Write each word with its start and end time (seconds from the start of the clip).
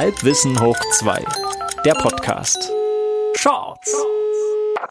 Halbwissen 0.00 0.58
hoch 0.58 0.80
2. 1.00 1.22
Der 1.84 1.92
Podcast. 1.92 2.56
Shorts. 3.34 3.94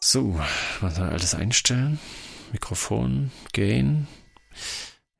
So, 0.03 0.39
was 0.81 0.97
soll 0.97 1.09
alles 1.09 1.33
einstellen? 1.33 1.97
Mikrofon, 2.51 3.31
Gain. 3.51 4.07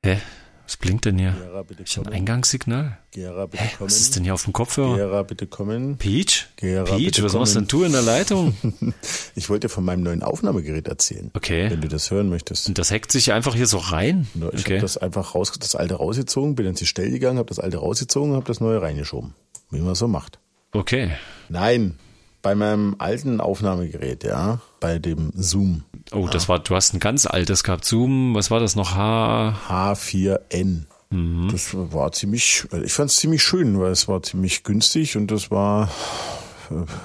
Hä? 0.05 0.21
Was 0.70 0.78
blinkt 0.78 1.05
denn 1.05 1.18
hier? 1.18 1.32
Gera, 1.32 1.64
bitte 1.64 1.82
Ist 1.82 1.98
ein. 1.98 2.07
Eingangssignal? 2.09 3.00
Gera, 3.10 3.48
Hä? 3.52 3.70
Was 3.80 4.00
ist 4.00 4.16
denn 4.16 4.23
hier 4.23 4.36
auf 4.36 4.43
dem 4.43 4.54
Kopfhörer? 4.54 4.98
Gera, 4.98 5.23
bitte 5.23 5.48
kommen. 5.48 5.98
Peach? 5.98 6.46
Gera, 6.57 6.84
Peach, 6.84 7.23
was 7.23 7.34
machst 7.34 7.55
kommen. 7.55 7.68
denn 7.68 7.80
du 7.80 7.84
in 7.86 7.92
der 7.92 8.04
Leitung? 8.04 8.54
Ich 9.36 9.50
wollte 9.50 9.68
von 9.68 9.84
meinem 9.84 10.04
neuen 10.04 10.21
Aufnahmegerät 10.21 10.88
erzählen, 10.88 11.32
Okay. 11.34 11.71
wenn 11.71 11.82
du 11.82 11.88
das 11.88 12.11
hören 12.11 12.29
möchtest. 12.29 12.68
Und 12.68 12.78
das 12.78 12.92
hackt 12.92 13.11
sich 13.11 13.32
einfach 13.34 13.55
hier 13.55 13.66
so 13.66 13.78
rein? 13.79 14.28
Ich 14.36 14.43
Okay. 14.43 14.74
habe 14.75 14.82
das 14.82 14.97
einfach 14.97 15.34
raus, 15.34 15.52
das 15.60 15.75
alte 15.75 15.96
rausgezogen, 15.96 16.54
bin 16.54 16.68
ins 16.68 16.88
Stell 16.88 17.10
gegangen, 17.10 17.39
habe 17.39 17.50
das 17.50 17.57
alte 17.57 17.78
rausgezogen, 17.78 18.36
habe 18.36 18.46
das 18.46 18.60
neue 18.60 18.79
reingeschoben. 18.79 19.33
Wie 19.71 19.79
man 19.79 19.96
so 19.96 20.07
macht. 20.07 20.38
Okay. 20.71 21.10
Nein, 21.47 21.96
bei 22.42 22.56
meinem 22.56 22.96
alten 23.00 23.42
Aufnahmegerät, 23.42 24.24
ja, 24.24 24.60
bei 24.80 25.00
dem 25.00 25.32
Zoom 25.36 25.84
Oh, 26.11 26.28
das 26.28 26.50
war, 26.50 26.60
du 26.60 26.75
hast 26.75 26.93
ein 26.93 27.00
ganz 27.00 27.25
altes 27.25 27.64
gehabt. 27.64 27.86
Zoom, 27.86 28.34
was 28.34 28.50
war 28.50 28.60
das 28.60 28.75
noch? 28.75 28.96
H. 28.96 29.56
H4n. 29.70 30.86
Mhm. 31.11 31.50
Das 31.52 31.70
war 31.74 32.11
ziemlich, 32.11 32.66
ich 32.83 32.94
fand 32.94 33.11
es 33.11 33.17
ziemlich 33.17 33.44
schön, 33.44 33.80
weil 33.80 33.92
es 33.92 34.08
war 34.08 34.22
ziemlich 34.23 34.64
günstig 34.64 35.17
und 35.17 35.30
das 35.30 35.52
war 35.52 35.89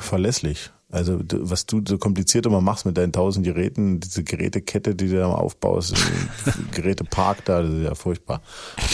verlässlich. 0.01 0.71
Also 0.95 1.21
was 1.33 1.67
du 1.67 1.83
so 1.87 1.99
kompliziert 1.99 2.47
immer 2.47 2.61
machst 2.61 2.87
mit 2.87 2.97
deinen 2.97 3.13
tausend 3.13 3.45
Geräten, 3.45 3.99
diese 3.99 4.23
Gerätekette, 4.23 4.95
die 4.95 5.09
du 5.09 5.17
da 5.17 5.27
aufbaust, 5.27 5.95
im 6.47 6.71
Gerätepark 6.71 7.45
da, 7.45 7.63
das 7.63 7.73
ist 7.73 7.83
ja 7.83 7.95
furchtbar. 7.95 8.43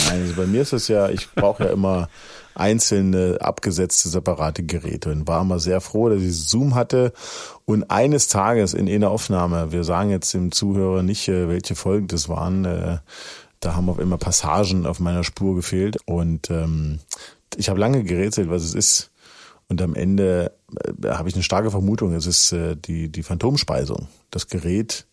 Nein, 0.09 0.23
also 0.23 0.35
bei 0.35 0.47
mir 0.47 0.63
ist 0.63 0.73
es 0.73 0.89
ja, 0.89 1.11
ich 1.11 1.31
brauche 1.33 1.65
ja 1.65 1.71
immer 1.71 2.09
einzelne 2.55 3.39
abgesetzte 3.41 4.09
separate 4.09 4.63
Geräte 4.63 5.13
und 5.13 5.29
war 5.29 5.43
immer 5.43 5.59
sehr 5.59 5.81
froh, 5.81 6.09
dass 6.09 6.23
ich 6.23 6.35
Zoom 6.35 6.75
hatte 6.75 7.13
und 7.65 7.91
eines 7.91 8.29
Tages 8.29 8.75
in 8.75 8.89
einer 8.89 9.11
Aufnahme, 9.11 9.71
wir 9.71 9.85
sagen 9.85 10.11
jetzt 10.11 10.33
dem 10.35 10.53
Zuhörer 10.53 11.03
nicht, 11.03 11.29
äh, 11.29 11.49
welche 11.49 11.75
Folgen 11.75 12.09
das 12.09 12.29
waren, 12.29 12.65
äh, 12.65 12.99
da 13.61 13.77
haben 13.77 13.91
auf 13.91 13.99
immer 13.99 14.17
Passagen 14.17 14.87
auf 14.87 15.01
meiner 15.01 15.23
Spur 15.23 15.55
gefehlt 15.55 15.99
und 16.07 16.51
ähm, 16.51 16.99
ich 17.57 17.69
habe 17.69 17.81
lange 17.81 18.05
gerätselt, 18.05 18.49
was 18.49 18.63
es 18.63 18.75
ist. 18.75 19.10
Und 19.71 19.81
am 19.81 19.95
Ende 19.95 20.53
äh, 21.03 21.09
habe 21.09 21.29
ich 21.29 21.35
eine 21.35 21.45
starke 21.45 21.71
Vermutung, 21.71 22.13
es 22.13 22.27
ist 22.27 22.53
äh, 22.53 22.77
die, 22.77 23.09
die 23.09 23.23
Phantomspeisung. 23.23 24.09
Das 24.31 24.49
Gerät 24.49 25.07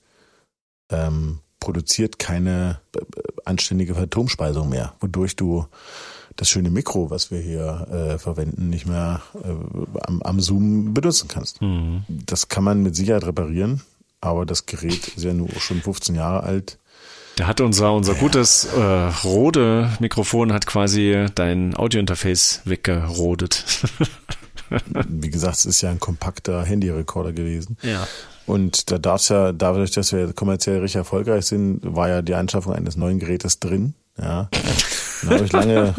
ähm, 0.89 1.39
produziert 1.59 2.17
keine 2.17 2.79
äh, 2.95 3.01
anständige 3.45 3.93
Phantomspeisung 3.93 4.67
mehr, 4.67 4.93
wodurch 4.99 5.35
du 5.35 5.67
das 6.35 6.49
schöne 6.49 6.71
Mikro, 6.71 7.11
was 7.11 7.29
wir 7.29 7.39
hier 7.39 7.87
äh, 7.91 8.17
verwenden, 8.17 8.69
nicht 8.69 8.87
mehr 8.87 9.21
äh, 9.35 9.99
am, 10.07 10.21
am 10.23 10.39
Zoom 10.39 10.93
benutzen 10.93 11.27
kannst. 11.27 11.61
Mhm. 11.61 12.03
Das 12.07 12.49
kann 12.49 12.63
man 12.63 12.81
mit 12.81 12.95
Sicherheit 12.95 13.25
reparieren, 13.25 13.81
aber 14.21 14.45
das 14.45 14.65
Gerät 14.65 15.07
ist 15.09 15.23
ja 15.23 15.33
nur 15.33 15.49
schon 15.59 15.81
15 15.81 16.15
Jahre 16.15 16.43
alt. 16.43 16.79
Da 17.35 17.45
hat 17.45 17.61
unser, 17.61 17.93
unser 17.93 18.15
gutes 18.15 18.65
äh, 18.65 18.81
Rode 19.23 19.91
Mikrofon 19.99 20.51
hat 20.51 20.65
quasi 20.65 21.27
dein 21.35 21.75
Audiointerface 21.75 22.61
weggerodet. 22.65 23.63
Wie 25.07 25.29
gesagt, 25.29 25.57
es 25.57 25.65
ist 25.65 25.81
ja 25.81 25.89
ein 25.89 25.99
kompakter 25.99 26.63
Handyrekorder 26.63 27.33
gewesen. 27.33 27.77
ja. 27.81 28.07
Und 28.45 28.91
da 28.91 28.97
darf's 28.97 29.27
ja, 29.27 29.51
dadurch, 29.51 29.91
dass 29.91 30.13
wir 30.13 30.31
kommerziell 30.31 30.79
richtig 30.79 30.95
erfolgreich 30.95 31.45
sind, 31.45 31.81
war 31.83 32.07
ja 32.07 32.21
die 32.21 32.33
Anschaffung 32.33 32.73
eines 32.73 32.95
neuen 32.95 33.19
Gerätes 33.19 33.59
drin. 33.59 33.93
Ja. 34.17 34.49
Dann 35.21 35.29
habe 35.31 35.45
ich 35.45 35.51
lange, 35.51 35.93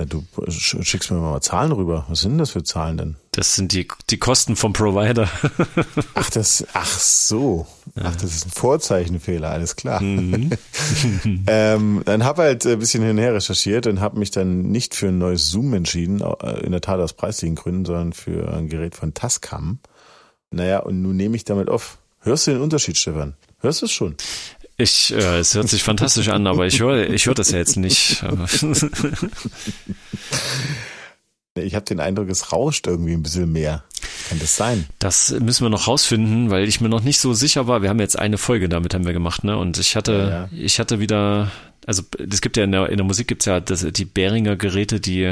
na, 0.00 0.06
du 0.06 0.24
sch- 0.48 0.82
schickst 0.82 1.10
mir 1.10 1.18
mal 1.18 1.40
Zahlen 1.42 1.72
rüber. 1.72 2.06
Was 2.08 2.22
sind 2.22 2.32
denn 2.32 2.38
das 2.38 2.50
für 2.50 2.62
Zahlen 2.62 2.96
denn? 2.96 3.16
Das 3.32 3.54
sind 3.54 3.72
die, 3.72 3.86
die 4.08 4.18
Kosten 4.18 4.56
vom 4.56 4.72
Provider. 4.72 5.28
Ach, 6.14 6.30
das, 6.30 6.66
ach 6.72 6.86
so. 6.98 7.66
Ach, 8.02 8.16
das 8.16 8.34
ist 8.34 8.46
ein 8.46 8.50
Vorzeichenfehler, 8.50 9.50
alles 9.50 9.76
klar. 9.76 10.02
Mhm. 10.02 10.50
ähm, 11.46 12.02
dann 12.06 12.24
habe 12.24 12.42
halt 12.42 12.66
ein 12.66 12.78
bisschen 12.78 13.02
hin 13.02 13.12
und 13.12 13.18
her 13.18 13.34
recherchiert 13.34 13.86
und 13.86 14.00
habe 14.00 14.18
mich 14.18 14.30
dann 14.30 14.62
nicht 14.70 14.94
für 14.94 15.08
ein 15.08 15.18
neues 15.18 15.48
Zoom 15.50 15.74
entschieden, 15.74 16.22
äh, 16.22 16.60
in 16.60 16.72
der 16.72 16.80
Tat 16.80 16.98
aus 17.00 17.12
preislichen 17.12 17.54
Gründen, 17.56 17.84
sondern 17.84 18.12
für 18.14 18.52
ein 18.52 18.68
Gerät 18.68 18.94
von 18.94 19.14
Tascam. 19.14 19.78
Naja, 20.50 20.80
und 20.80 21.02
nun 21.02 21.16
nehme 21.16 21.36
ich 21.36 21.44
damit 21.44 21.68
auf. 21.68 21.98
Hörst 22.20 22.46
du 22.46 22.52
den 22.52 22.60
Unterschied, 22.62 22.96
Stefan? 22.96 23.34
Hörst 23.60 23.82
du 23.82 23.86
es 23.86 23.92
schon? 23.92 24.16
Ich, 24.80 25.12
äh, 25.12 25.38
es 25.38 25.54
hört 25.54 25.68
sich 25.68 25.82
fantastisch 25.82 26.28
an, 26.28 26.46
aber 26.46 26.66
ich 26.66 26.80
höre 26.80 27.10
ich 27.10 27.26
höre 27.26 27.34
das 27.34 27.50
ja 27.50 27.58
jetzt 27.58 27.76
nicht. 27.76 28.22
Ich 31.56 31.74
habe 31.74 31.84
den 31.84 31.98
Eindruck, 32.00 32.28
es 32.28 32.52
rauscht 32.52 32.86
irgendwie 32.86 33.12
ein 33.12 33.22
bisschen 33.24 33.50
mehr. 33.50 33.82
Kann 34.28 34.38
das 34.38 34.56
sein? 34.56 34.86
Das 35.00 35.32
müssen 35.40 35.64
wir 35.64 35.68
noch 35.68 35.88
rausfinden, 35.88 36.48
weil 36.48 36.66
ich 36.68 36.80
mir 36.80 36.88
noch 36.88 37.02
nicht 37.02 37.18
so 37.18 37.34
sicher 37.34 37.66
war. 37.66 37.82
Wir 37.82 37.88
haben 37.90 37.98
jetzt 37.98 38.16
eine 38.18 38.38
Folge 38.38 38.68
damit 38.68 38.94
haben 38.94 39.04
wir 39.04 39.12
gemacht, 39.12 39.42
ne? 39.42 39.58
Und 39.58 39.76
ich 39.76 39.96
hatte, 39.96 40.12
Ja, 40.12 40.28
ja. 40.28 40.48
ich 40.56 40.78
hatte 40.78 41.00
wieder, 41.00 41.50
also 41.90 42.04
es 42.30 42.40
gibt 42.40 42.56
ja 42.56 42.62
in 42.62 42.70
der, 42.70 42.88
in 42.88 42.98
der 42.98 43.04
Musik 43.04 43.26
gibt's 43.26 43.46
ja 43.46 43.58
das, 43.58 43.84
die 43.84 44.04
Behringer 44.04 44.54
Geräte, 44.54 45.00
die 45.00 45.22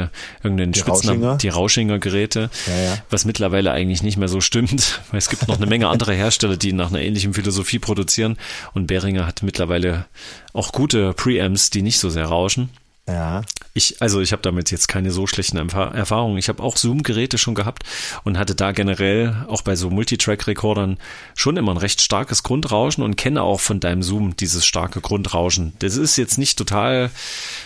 irgendeinen 0.43 0.73
Die 0.73 0.79
Spitznamen, 0.81 1.23
Rauschinger? 1.23 1.37
die 1.37 1.47
Rauschinger 1.47 1.99
Geräte, 1.99 2.49
Ja, 2.67 2.77
ja. 2.77 2.97
was 3.09 3.23
mittlerweile 3.23 3.71
eigentlich 3.71 4.03
nicht 4.03 4.17
mehr 4.17 4.27
so 4.27 4.41
stimmt, 4.41 4.99
weil 5.11 5.19
es 5.19 5.29
gibt 5.29 5.47
noch 5.47 5.55
eine 5.55 5.67
Menge 5.67 5.87
andere 5.87 6.13
Hersteller, 6.13 6.57
die 6.57 6.73
nach 6.73 6.89
einer 6.89 6.99
ähnlichen 6.99 7.33
Philosophie 7.33 7.79
produzieren 7.79 8.37
und 8.73 8.87
Behringer 8.87 9.25
hat 9.25 9.41
mittlerweile 9.41 10.05
auch 10.51 10.73
gute 10.73 11.13
Preamps, 11.13 11.69
die 11.69 11.81
nicht 11.81 11.97
so 11.99 12.09
sehr 12.09 12.25
rauschen. 12.25 12.69
Ja. 13.11 13.41
Ich, 13.73 14.01
also 14.01 14.19
ich 14.21 14.31
habe 14.31 14.41
damit 14.41 14.71
jetzt 14.71 14.87
keine 14.87 15.11
so 15.11 15.25
schlechten 15.27 15.57
Erfa- 15.57 15.93
Erfahrungen. 15.93 16.37
Ich 16.37 16.49
habe 16.49 16.61
auch 16.63 16.75
Zoom-Geräte 16.77 17.37
schon 17.37 17.55
gehabt 17.55 17.83
und 18.23 18.37
hatte 18.37 18.55
da 18.55 18.71
generell 18.71 19.45
auch 19.47 19.61
bei 19.61 19.75
so 19.75 19.89
Multitrack-Rekordern 19.89 20.97
schon 21.35 21.55
immer 21.57 21.71
ein 21.73 21.77
recht 21.77 22.01
starkes 22.01 22.43
Grundrauschen 22.43 23.03
und 23.03 23.15
kenne 23.15 23.41
auch 23.41 23.59
von 23.59 23.79
deinem 23.79 24.03
Zoom 24.03 24.35
dieses 24.35 24.65
starke 24.65 25.01
Grundrauschen. 25.01 25.73
Das 25.79 25.95
ist 25.97 26.17
jetzt 26.17 26.37
nicht 26.37 26.57
total 26.57 27.09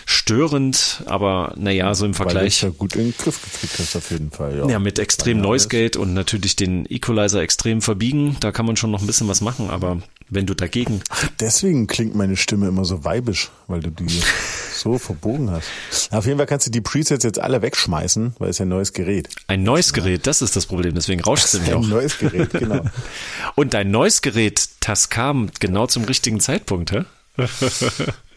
störend, 0.06 1.02
aber 1.06 1.52
naja, 1.56 1.94
so 1.94 2.04
im 2.06 2.12
Weil 2.18 2.30
Vergleich. 2.30 2.62
ja 2.62 2.68
gut 2.70 2.94
in 2.96 3.10
den 3.10 3.14
Griff 3.16 3.40
gekriegt 3.42 3.78
hast, 3.78 3.96
auf 3.96 4.10
jeden 4.10 4.30
Fall. 4.30 4.56
Ja, 4.58 4.68
Ja, 4.68 4.78
mit 4.78 4.98
extrem 4.98 5.38
Ja, 5.38 5.42
Noise 5.44 5.68
Gate 5.68 5.96
und 5.96 6.14
natürlich 6.14 6.56
den 6.56 6.86
Equalizer 6.90 7.40
extrem 7.40 7.82
verbiegen, 7.82 8.36
da 8.40 8.52
kann 8.52 8.66
man 8.66 8.76
schon 8.76 8.90
noch 8.90 9.00
ein 9.00 9.06
bisschen 9.06 9.28
was 9.28 9.40
machen, 9.40 9.70
aber 9.70 9.98
wenn 10.30 10.46
du 10.46 10.54
dagegen 10.54 11.02
Deswegen 11.40 11.86
klingt 11.86 12.14
meine 12.14 12.36
Stimme 12.36 12.68
immer 12.68 12.84
so 12.84 13.04
weibisch, 13.04 13.50
weil 13.66 13.80
du 13.80 13.90
die 13.90 14.08
so 14.74 14.98
verbogen 14.98 15.50
hast. 15.50 15.68
Auf 16.12 16.26
jeden 16.26 16.38
Fall 16.38 16.46
kannst 16.46 16.66
du 16.66 16.70
die 16.70 16.80
Presets 16.80 17.24
jetzt 17.24 17.38
alle 17.38 17.62
wegschmeißen, 17.62 18.34
weil 18.38 18.50
es 18.50 18.58
ja 18.58 18.64
ein 18.64 18.68
neues 18.68 18.92
Gerät. 18.92 19.28
ein 19.46 19.62
neues 19.62 19.92
Gerät, 19.92 20.26
das 20.26 20.42
ist 20.42 20.56
das 20.56 20.66
Problem, 20.66 20.94
deswegen 20.94 21.20
rauscht 21.22 21.44
es 21.44 21.54
nämlich 21.54 21.72
Ein 21.72 21.78
auch. 21.78 21.86
neues 21.86 22.18
Gerät, 22.18 22.50
genau. 22.50 22.84
Und 23.54 23.74
dein 23.74 23.90
neues 23.90 24.22
Gerät, 24.22 24.68
das 24.80 25.08
kam 25.10 25.50
genau 25.60 25.86
zum 25.86 26.04
richtigen 26.04 26.40
Zeitpunkt, 26.40 26.92
hä? 26.92 27.04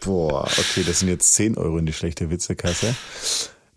Boah, 0.04 0.44
okay, 0.44 0.82
das 0.86 1.00
sind 1.00 1.08
jetzt 1.08 1.34
10 1.34 1.56
Euro 1.56 1.78
in 1.78 1.86
die 1.86 1.92
schlechte 1.92 2.30
Witzekasse. 2.30 2.94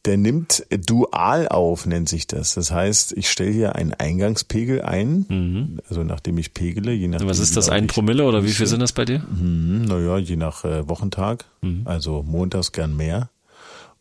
Der 0.06 0.17
nimmt 0.17 0.66
dual 0.88 1.47
auf, 1.47 1.85
nennt 1.85 2.09
sich 2.09 2.25
das. 2.25 2.56
Das 2.56 2.72
heißt, 2.72 3.12
ich 3.16 3.29
stelle 3.29 3.51
hier 3.51 3.75
einen 3.75 3.94
Eingangspegel 3.94 4.81
ein, 4.81 5.79
also 5.88 6.03
nachdem 6.03 6.39
ich 6.39 6.53
pegele, 6.56 6.91
je 6.91 7.07
nachdem. 7.07 7.28
Mhm. 7.28 7.29
Was 7.29 7.38
ist 7.39 7.56
das, 7.56 7.67
laut 7.67 7.75
ein 7.78 7.88
Promille 7.88 8.25
oder 8.25 8.44
wie 8.44 8.50
viel 8.51 8.66
sind 8.66 8.79
das 8.79 8.94
bei 8.94 9.06
dir? 9.06 9.22
Hm, 9.22 9.84
naja, 9.85 10.17
je 10.17 10.38
nach 10.38 10.66
äh, 10.66 10.90
Wochentag, 10.90 11.45
Mhm. 11.61 11.84
also 11.85 12.23
montags 12.23 12.72
gern 12.72 12.97
mehr. 12.97 13.29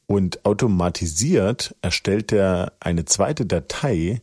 Und 0.07 0.45
automatisiert 0.47 1.75
erstellt 1.83 2.33
er 2.33 2.73
eine 2.81 3.05
zweite 3.05 3.45
Datei, 3.47 4.23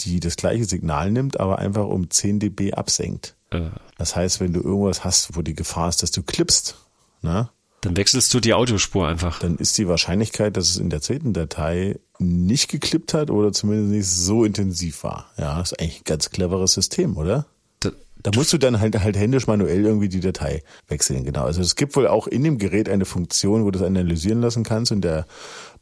die 0.00 0.18
das 0.20 0.36
gleiche 0.36 0.64
Signal 0.64 1.10
nimmt, 1.12 1.38
aber 1.40 1.58
einfach 1.60 1.86
um 1.86 2.10
10 2.10 2.40
dB 2.40 2.72
absenkt. 2.74 3.36
Äh, 3.50 3.70
Das 3.96 4.16
heißt, 4.16 4.40
wenn 4.40 4.52
du 4.52 4.60
irgendwas 4.60 5.04
hast, 5.04 5.36
wo 5.36 5.42
die 5.42 5.54
Gefahr 5.54 5.88
ist, 5.88 6.02
dass 6.02 6.10
du 6.10 6.22
klippst, 6.24 6.76
na, 7.22 7.50
Dann 7.84 7.96
wechselst 7.96 8.32
du 8.34 8.40
die 8.40 8.54
Audiospur 8.54 9.06
einfach. 9.08 9.38
dann 9.40 9.56
ist 9.56 9.76
die 9.78 9.86
Wahrscheinlichkeit, 9.88 10.56
dass 10.56 10.70
es 10.70 10.76
in 10.78 10.90
der 10.90 11.00
zweiten 11.00 11.32
Datei 11.32 11.98
nicht 12.18 12.68
geklippt 12.70 13.14
hat 13.14 13.30
oder 13.30 13.52
zumindest 13.52 13.90
nicht 13.90 14.08
so 14.08 14.44
intensiv 14.44 15.04
war. 15.04 15.30
Ja, 15.38 15.60
ist 15.60 15.78
eigentlich 15.80 15.98
ein 16.00 16.04
ganz 16.04 16.30
cleveres 16.30 16.72
System, 16.72 17.16
oder? 17.16 17.46
Da- 17.80 17.90
Da 18.22 18.30
musst 18.34 18.52
du 18.52 18.58
dann 18.58 18.80
halt, 18.80 18.98
halt 18.98 19.16
händisch 19.16 19.46
manuell 19.46 19.84
irgendwie 19.84 20.08
die 20.08 20.20
Datei 20.20 20.62
wechseln, 20.88 21.24
genau. 21.24 21.44
Also 21.44 21.60
es 21.60 21.76
gibt 21.76 21.94
wohl 21.96 22.06
auch 22.06 22.26
in 22.26 22.42
dem 22.42 22.58
Gerät 22.58 22.88
eine 22.88 23.04
Funktion, 23.04 23.64
wo 23.64 23.70
du 23.70 23.78
das 23.78 23.86
analysieren 23.86 24.40
lassen 24.40 24.62
kannst 24.64 24.90
und 24.92 25.02
der 25.02 25.26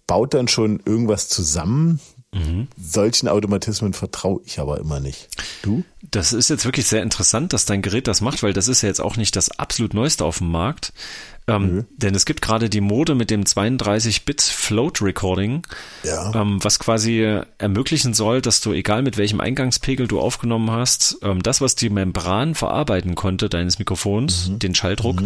baut 0.09 0.35
dann 0.35 0.49
schon 0.49 0.81
irgendwas 0.85 1.29
zusammen. 1.29 2.01
Solchen 2.83 3.29
Automatismen 3.29 3.93
vertraue 3.93 4.41
ich 4.47 4.59
aber 4.59 4.79
immer 4.81 5.01
nicht. 5.01 5.29
Du? 5.63 5.85
Das 6.13 6.33
ist 6.33 6.51
jetzt 6.51 6.65
wirklich 6.65 6.87
sehr 6.87 7.03
interessant, 7.03 7.53
dass 7.53 7.65
dein 7.65 7.83
Gerät 7.83 8.07
das 8.07 8.21
macht, 8.21 8.43
weil 8.43 8.53
das 8.53 8.69
ist 8.69 8.83
ja 8.83 8.89
jetzt 8.89 9.01
auch 9.01 9.17
nicht 9.17 9.35
das 9.35 9.51
absolut 9.59 9.95
Neueste 9.95 10.25
auf 10.25 10.39
dem 10.39 10.51
Markt. 10.51 10.93
Ähm, 11.49 11.87
Denn 11.97 12.15
es 12.15 12.25
gibt 12.25 12.41
gerade 12.41 12.71
die 12.71 12.81
Mode 12.81 13.17
mit 13.17 13.31
dem 13.31 13.43
32-Bit 13.43 14.43
Float 14.43 15.03
Recording, 15.03 15.67
Ja. 16.05 16.33
ähm, 16.41 16.63
was 16.63 16.79
quasi 16.79 17.41
ermöglichen 17.59 18.15
soll, 18.15 18.41
dass 18.41 18.61
du, 18.61 18.73
egal 18.73 19.03
mit 19.03 19.17
welchem 19.17 19.41
Eingangspegel 19.41 20.07
du 20.07 20.21
aufgenommen 20.21 20.71
hast, 20.71 21.17
ähm, 21.23 21.43
das, 21.43 21.61
was 21.61 21.75
die 21.75 21.91
Membran 21.91 22.55
verarbeiten 22.55 23.17
konnte 23.17 23.49
deines 23.49 23.81
Mikrofons, 23.81 24.53
den 24.55 24.75
Schalldruck, 24.77 25.23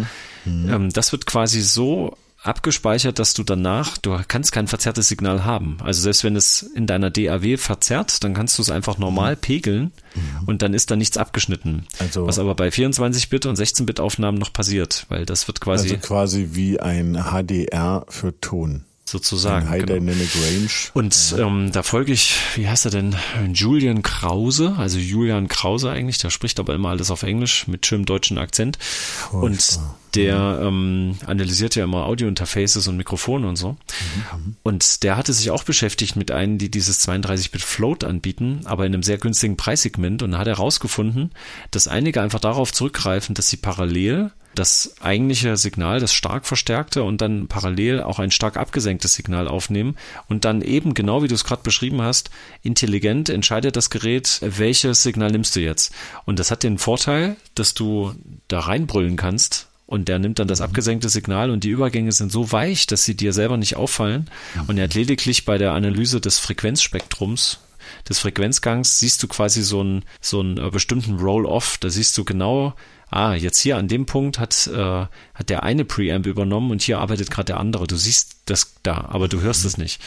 ähm, 0.47 0.89
das 0.91 1.11
wird 1.11 1.27
quasi 1.27 1.61
so 1.61 2.17
abgespeichert, 2.41 3.19
dass 3.19 3.33
du 3.33 3.43
danach, 3.43 3.97
du 3.97 4.17
kannst 4.27 4.51
kein 4.51 4.67
verzerrtes 4.67 5.07
Signal 5.07 5.43
haben. 5.43 5.77
Also 5.83 6.01
selbst 6.01 6.23
wenn 6.23 6.35
es 6.35 6.61
in 6.61 6.87
deiner 6.87 7.09
DAW 7.09 7.57
verzerrt, 7.57 8.23
dann 8.23 8.33
kannst 8.33 8.57
du 8.57 8.61
es 8.61 8.69
einfach 8.69 8.97
normal 8.97 9.35
mhm. 9.35 9.39
pegeln 9.39 9.91
mhm. 10.15 10.47
und 10.47 10.61
dann 10.61 10.73
ist 10.73 10.91
da 10.91 10.95
nichts 10.95 11.17
abgeschnitten. 11.17 11.87
Also, 11.99 12.27
Was 12.27 12.39
aber 12.39 12.55
bei 12.55 12.69
24-Bit 12.69 13.45
und 13.45 13.57
16-Bit 13.57 13.99
Aufnahmen 13.99 14.37
noch 14.37 14.53
passiert, 14.53 15.05
weil 15.09 15.25
das 15.25 15.47
wird 15.47 15.61
quasi. 15.61 15.89
Also 15.89 16.07
quasi 16.07 16.49
wie 16.51 16.79
ein 16.79 17.15
HDR 17.15 18.05
für 18.09 18.39
Ton 18.39 18.83
sozusagen. 19.09 19.69
High 19.69 19.85
genau. 19.85 19.99
Dynamic 19.99 20.29
Range. 20.35 20.69
Und 20.93 21.31
ja. 21.31 21.39
ähm, 21.39 21.71
da 21.71 21.83
folge 21.83 22.11
ich, 22.11 22.35
wie 22.55 22.67
heißt 22.67 22.85
er 22.85 22.91
denn? 22.91 23.15
Julian 23.53 24.03
Krause, 24.03 24.75
also 24.77 24.99
Julian 24.99 25.47
Krause 25.47 25.89
eigentlich, 25.91 26.17
der 26.17 26.29
spricht 26.29 26.59
aber 26.59 26.73
immer 26.75 26.89
alles 26.89 27.11
auf 27.11 27.23
Englisch 27.23 27.67
mit 27.67 27.85
schönem 27.85 28.05
deutschen 28.05 28.37
Akzent. 28.37 28.77
Furchtbar. 28.77 29.41
Und 29.43 29.79
der 30.15 30.59
ähm, 30.63 31.17
analysiert 31.25 31.75
ja 31.75 31.83
immer 31.83 32.05
Audio-Interfaces 32.05 32.87
und 32.87 32.97
Mikrofone 32.97 33.47
und 33.47 33.55
so. 33.55 33.73
Mhm. 33.73 34.55
Und 34.63 35.03
der 35.03 35.15
hatte 35.17 35.33
sich 35.33 35.51
auch 35.51 35.63
beschäftigt 35.63 36.15
mit 36.15 36.31
einem, 36.31 36.57
die 36.57 36.71
dieses 36.71 37.07
32-Bit 37.07 37.61
Float 37.61 38.03
anbieten, 38.03 38.61
aber 38.65 38.85
in 38.85 38.93
einem 38.93 39.03
sehr 39.03 39.17
günstigen 39.17 39.57
Preissegment. 39.57 40.23
Und 40.23 40.31
da 40.31 40.39
hat 40.39 40.47
er 40.47 40.55
herausgefunden, 40.55 41.31
dass 41.71 41.87
einige 41.87 42.21
einfach 42.21 42.39
darauf 42.39 42.73
zurückgreifen, 42.73 43.35
dass 43.35 43.49
sie 43.49 43.57
parallel 43.57 44.31
das 44.57 44.95
eigentliche 45.01 45.57
Signal, 45.57 45.99
das 45.99 46.13
stark 46.13 46.45
verstärkte 46.45 47.03
und 47.03 47.21
dann 47.21 47.47
parallel 47.47 48.01
auch 48.01 48.19
ein 48.19 48.31
stark 48.31 48.57
abgesenktes 48.57 49.13
Signal 49.13 49.47
aufnehmen 49.47 49.95
und 50.27 50.45
dann 50.45 50.61
eben 50.61 50.93
genau 50.93 51.23
wie 51.23 51.27
du 51.27 51.35
es 51.35 51.43
gerade 51.43 51.63
beschrieben 51.63 52.01
hast, 52.01 52.29
intelligent 52.63 53.29
entscheidet 53.29 53.75
das 53.75 53.89
Gerät, 53.89 54.39
welches 54.41 55.03
Signal 55.03 55.31
nimmst 55.31 55.55
du 55.55 55.59
jetzt. 55.59 55.93
Und 56.25 56.39
das 56.39 56.51
hat 56.51 56.63
den 56.63 56.77
Vorteil, 56.77 57.35
dass 57.55 57.73
du 57.73 58.13
da 58.47 58.61
reinbrüllen 58.61 59.15
kannst 59.15 59.67
und 59.85 60.07
der 60.07 60.19
nimmt 60.19 60.39
dann 60.39 60.47
das 60.47 60.59
mhm. 60.59 60.65
abgesenkte 60.65 61.09
Signal 61.09 61.49
und 61.49 61.63
die 61.63 61.69
Übergänge 61.69 62.11
sind 62.11 62.31
so 62.31 62.51
weich, 62.51 62.87
dass 62.87 63.05
sie 63.05 63.15
dir 63.15 63.33
selber 63.33 63.57
nicht 63.57 63.75
auffallen. 63.77 64.29
Und 64.67 64.77
er 64.77 64.85
hat 64.85 64.93
lediglich 64.95 65.45
bei 65.45 65.57
der 65.57 65.73
Analyse 65.73 66.19
des 66.19 66.39
Frequenzspektrums 66.39 67.59
des 68.07 68.19
Frequenzgangs 68.19 68.99
siehst 68.99 69.21
du 69.23 69.27
quasi 69.27 69.61
so 69.61 69.81
einen, 69.81 70.03
so 70.21 70.39
einen 70.39 70.57
äh, 70.57 70.69
bestimmten 70.69 71.19
Roll-Off. 71.19 71.77
Da 71.77 71.89
siehst 71.89 72.17
du 72.17 72.23
genau, 72.23 72.73
ah, 73.09 73.33
jetzt 73.33 73.59
hier 73.59 73.77
an 73.77 73.87
dem 73.87 74.05
Punkt 74.05 74.39
hat, 74.39 74.67
äh, 74.67 75.05
hat 75.33 75.49
der 75.49 75.63
eine 75.63 75.85
Preamp 75.85 76.25
übernommen 76.25 76.71
und 76.71 76.81
hier 76.81 76.99
arbeitet 76.99 77.31
gerade 77.31 77.47
der 77.47 77.59
andere. 77.59 77.87
Du 77.87 77.95
siehst 77.95 78.37
das 78.45 78.75
da, 78.83 79.05
aber 79.09 79.27
du 79.27 79.41
hörst 79.41 79.65
es 79.65 79.77
nicht. 79.77 80.01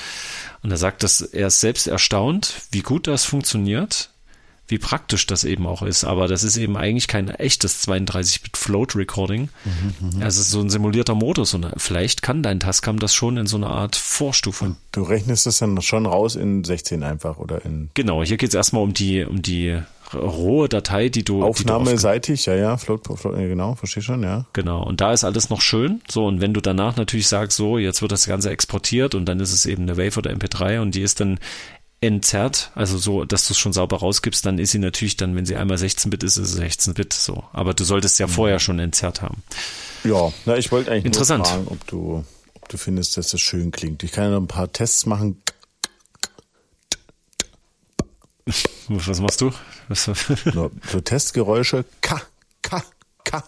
Und 0.62 0.70
er 0.70 0.76
sagt, 0.76 1.02
dass 1.02 1.20
er 1.20 1.48
ist 1.48 1.60
selbst 1.60 1.86
erstaunt, 1.86 2.54
wie 2.72 2.82
gut 2.82 3.06
das 3.06 3.24
funktioniert, 3.24 4.10
wie 4.68 4.78
praktisch 4.78 5.26
das 5.26 5.44
eben 5.44 5.66
auch 5.66 5.82
ist. 5.82 6.04
Aber 6.04 6.28
das 6.28 6.44
ist 6.44 6.56
eben 6.56 6.76
eigentlich 6.76 7.08
kein 7.08 7.28
echtes 7.28 7.86
32-Bit 7.88 8.56
Float 8.56 8.94
Recording. 8.94 9.48
Mhm, 9.64 10.18
mhm, 10.18 10.22
es 10.22 10.36
ist 10.36 10.50
so 10.50 10.60
ein 10.60 10.70
simulierter 10.70 11.14
Modus 11.14 11.54
und 11.54 11.66
vielleicht 11.76 12.22
kann 12.22 12.42
dein 12.42 12.60
Tascam 12.60 12.98
das 12.98 13.14
schon 13.14 13.36
in 13.36 13.46
so 13.46 13.56
einer 13.56 13.70
Art 13.70 13.96
Vorstufe. 13.96 14.66
Und 14.66 14.76
du 14.92 15.02
rechnest 15.02 15.46
es 15.46 15.58
dann 15.58 15.80
schon 15.82 16.06
raus 16.06 16.36
in 16.36 16.62
16 16.62 17.02
einfach 17.02 17.38
oder 17.38 17.64
in. 17.64 17.90
Genau, 17.94 18.22
hier 18.22 18.36
geht 18.36 18.50
es 18.50 18.54
erstmal 18.54 18.82
um 18.82 18.94
die, 18.94 19.24
um 19.24 19.42
die 19.42 19.80
rohe 20.14 20.68
Datei, 20.68 21.08
die 21.08 21.24
du 21.24 21.44
Aufnahmeseitig, 21.44 22.46
ja, 22.46 22.54
ja, 22.54 22.76
Float, 22.76 23.06
Float, 23.06 23.36
genau, 23.36 23.74
verstehe 23.74 24.02
schon, 24.02 24.22
ja. 24.22 24.46
Genau, 24.52 24.82
und 24.82 25.00
da 25.00 25.12
ist 25.12 25.24
alles 25.24 25.50
noch 25.50 25.60
schön. 25.60 26.00
So, 26.08 26.26
und 26.26 26.40
wenn 26.40 26.54
du 26.54 26.60
danach 26.60 26.96
natürlich 26.96 27.28
sagst, 27.28 27.56
so, 27.56 27.78
jetzt 27.78 28.02
wird 28.02 28.12
das 28.12 28.26
Ganze 28.26 28.50
exportiert 28.50 29.14
und 29.14 29.26
dann 29.26 29.40
ist 29.40 29.52
es 29.52 29.66
eben 29.66 29.82
eine 29.82 29.96
Wave 29.96 30.18
oder 30.18 30.30
MP3 30.30 30.80
und 30.80 30.94
die 30.94 31.02
ist 31.02 31.20
dann 31.20 31.38
entzerrt, 32.00 32.70
also 32.74 32.96
so, 32.96 33.24
dass 33.24 33.46
du 33.46 33.52
es 33.52 33.58
schon 33.58 33.72
sauber 33.72 33.98
rausgibst, 33.98 34.44
dann 34.46 34.58
ist 34.58 34.70
sie 34.70 34.78
natürlich 34.78 35.16
dann, 35.16 35.36
wenn 35.36 35.44
sie 35.44 35.56
einmal 35.56 35.76
16-Bit 35.76 36.22
ist, 36.22 36.38
ist 36.38 36.54
es 36.54 36.60
16-Bit 36.60 37.12
so. 37.12 37.44
Aber 37.52 37.74
du 37.74 37.84
solltest 37.84 38.18
ja 38.18 38.26
mhm. 38.26 38.30
vorher 38.30 38.58
schon 38.58 38.78
entzerrt 38.78 39.20
haben. 39.20 39.42
Ja, 40.04 40.32
na, 40.46 40.56
ich 40.56 40.72
wollte 40.72 40.90
eigentlich 40.90 41.04
Interessant. 41.04 41.44
nur 41.44 41.46
fragen, 41.46 41.66
ob 41.68 41.86
du, 41.86 42.24
ob 42.54 42.68
du 42.70 42.78
findest, 42.78 43.18
dass 43.18 43.28
das 43.28 43.40
schön 43.40 43.70
klingt. 43.70 44.02
Ich 44.02 44.12
kann 44.12 44.24
ja 44.24 44.30
noch 44.30 44.40
ein 44.40 44.48
paar 44.48 44.72
Tests 44.72 45.04
machen. 45.04 45.42
Was 48.88 49.20
machst 49.20 49.40
du? 49.40 49.52
Was? 49.88 50.04
so, 50.04 50.70
so 50.90 51.00
Testgeräusche. 51.00 51.84
K, 52.00 52.20
K, 52.62 52.82
K. 53.24 53.44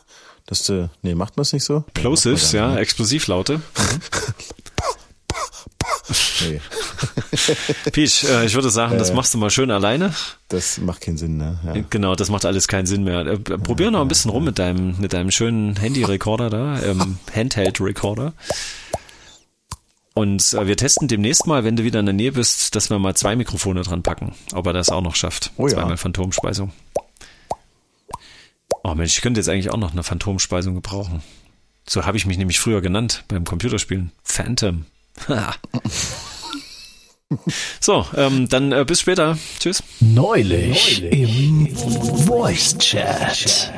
Das, 0.47 0.69
äh, 0.69 0.89
nee, 1.03 1.15
macht 1.15 1.37
man 1.37 1.43
es 1.43 1.53
nicht 1.53 1.65
so? 1.65 1.85
Plosives, 1.95 2.53
ja, 2.53 2.77
Explosivlaute. 2.77 3.59
Mhm. 3.59 3.63
Nee. 6.41 6.61
Peach, 7.93 8.25
äh, 8.25 8.47
ich 8.47 8.55
würde 8.55 8.71
sagen, 8.71 8.99
das 8.99 9.11
äh, 9.11 9.15
machst 9.15 9.35
du 9.35 9.39
mal 9.39 9.51
schön 9.51 9.71
alleine. 9.71 10.15
Das 10.49 10.79
macht 10.79 11.01
keinen 11.01 11.17
Sinn, 11.17 11.37
ne? 11.37 11.59
Ja. 11.65 11.85
Genau, 11.91 12.15
das 12.15 12.29
macht 12.29 12.45
alles 12.45 12.69
keinen 12.69 12.87
Sinn 12.87 13.05
mehr. 13.05 13.21
Äh, 13.27 13.39
probier 13.39 13.91
noch 13.91 14.01
ein 14.01 14.09
bisschen 14.09 14.31
rum 14.31 14.45
mit 14.45 14.59
deinem, 14.59 14.99
mit 14.99 15.13
deinem 15.13 15.31
schönen 15.31 15.77
Handy-Recorder 15.77 16.51
da, 16.51 16.83
ähm, 16.83 17.19
Handheld-Recorder. 17.35 18.33
Und 20.15 20.53
äh, 20.53 20.67
wir 20.67 20.77
testen 20.77 21.09
demnächst 21.09 21.47
mal, 21.47 21.65
wenn 21.65 21.77
du 21.77 21.85
wieder 21.85 22.01
in 22.01 22.07
der 22.07 22.13
Nähe 22.13 22.33
bist, 22.33 22.77
dass 22.77 22.91
wir 22.91 22.99
mal 22.99 23.15
zwei 23.15 23.35
Mikrofone 23.35 23.83
dran 23.83 24.03
packen, 24.03 24.35
ob 24.53 24.67
er 24.67 24.73
das 24.73 24.91
auch 24.91 25.01
noch 25.01 25.17
schafft. 25.17 25.53
Oh 25.57 25.67
ja. 25.67 25.75
Zweimal 25.75 25.97
Phantomspeisung. 25.97 26.73
Oh 28.85 28.95
Mensch, 28.95 29.17
ich 29.17 29.23
könnte 29.23 29.41
jetzt 29.41 29.49
eigentlich 29.49 29.71
auch 29.71 29.79
noch 29.79 29.93
eine 29.93 30.03
Phantomspeisung 30.03 30.75
gebrauchen. 30.75 31.23
So 31.89 32.05
habe 32.05 32.17
ich 32.17 32.27
mich 32.27 32.37
nämlich 32.39 32.61
früher 32.61 32.81
genannt 32.81 33.25
beim 33.29 33.45
Computerspielen. 33.45 34.13
Phantom. 34.23 34.87
so, 37.81 38.07
ähm, 38.17 38.49
dann 38.49 38.73
äh, 38.73 38.85
bis 38.85 39.01
später. 39.01 39.39
Tschüss. 39.59 39.83
Neulich, 40.01 41.01
Neulich 41.01 41.13
im 41.13 41.77
Voice 42.27 42.77
Chat. 42.79 43.73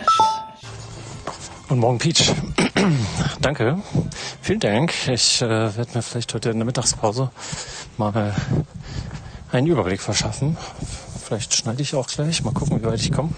Guten 1.68 1.80
Morgen, 1.80 1.98
Peach. 1.98 2.32
Danke. 3.40 3.78
Vielen 4.42 4.60
Dank. 4.60 4.92
Ich 5.08 5.40
äh, 5.42 5.48
werde 5.48 5.90
mir 5.94 6.02
vielleicht 6.02 6.34
heute 6.34 6.50
in 6.50 6.58
der 6.58 6.66
Mittagspause 6.66 7.30
mal 7.96 8.34
einen 9.52 9.66
Überblick 9.66 10.00
verschaffen. 10.00 10.56
Vielleicht 11.24 11.54
schneide 11.54 11.82
ich 11.82 11.94
auch 11.94 12.06
gleich. 12.06 12.42
Mal 12.42 12.52
gucken, 12.52 12.80
wie 12.80 12.86
weit 12.86 13.00
ich 13.00 13.12
komme. 13.12 13.30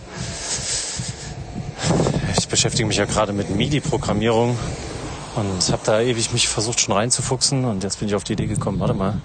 Ich 2.39 2.49
beschäftige 2.49 2.87
mich 2.87 2.97
ja 2.97 3.05
gerade 3.05 3.33
mit 3.33 3.51
MIDI-Programmierung 3.51 4.59
und 5.37 5.73
habe 5.73 5.83
da 5.85 6.01
ewig 6.01 6.33
mich 6.33 6.49
versucht 6.49 6.81
schon 6.81 6.95
reinzufuchsen 6.95 7.65
und 7.65 7.83
jetzt 7.83 7.99
bin 7.99 8.09
ich 8.09 8.15
auf 8.15 8.25
die 8.25 8.33
Idee 8.33 8.47
gekommen, 8.47 8.81
warte 8.81 8.95
mal, 8.95 9.21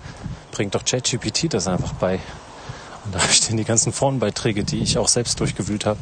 bringt 0.51 0.75
doch 0.75 0.83
ChatGPT 0.83 1.53
das 1.53 1.67
einfach 1.67 1.93
bei. 1.93 2.19
Und 3.05 3.15
da 3.15 3.21
habe 3.21 3.31
ich 3.31 3.47
dann 3.47 3.57
die 3.57 3.63
ganzen 3.63 3.93
Forenbeiträge, 3.93 4.63
die 4.63 4.79
ich 4.79 4.97
auch 4.97 5.07
selbst 5.07 5.39
durchgewühlt 5.39 5.85
habe, 5.85 5.99